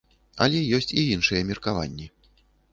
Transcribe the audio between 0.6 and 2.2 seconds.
ёсць і іншыя меркаванні.